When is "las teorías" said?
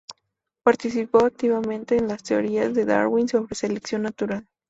2.07-2.73